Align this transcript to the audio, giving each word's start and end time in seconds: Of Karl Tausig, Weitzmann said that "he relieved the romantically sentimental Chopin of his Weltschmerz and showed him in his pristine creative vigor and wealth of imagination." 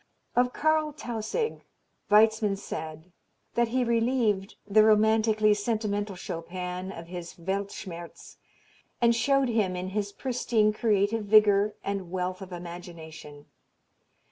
Of 0.35 0.51
Karl 0.51 0.93
Tausig, 0.93 1.61
Weitzmann 2.09 2.57
said 2.57 3.11
that 3.53 3.67
"he 3.67 3.83
relieved 3.83 4.55
the 4.65 4.83
romantically 4.83 5.53
sentimental 5.53 6.15
Chopin 6.15 6.91
of 6.91 7.05
his 7.05 7.35
Weltschmerz 7.35 8.37
and 8.99 9.15
showed 9.15 9.49
him 9.49 9.75
in 9.75 9.89
his 9.89 10.11
pristine 10.11 10.73
creative 10.73 11.25
vigor 11.25 11.75
and 11.83 12.09
wealth 12.09 12.41
of 12.41 12.51
imagination." 12.51 13.45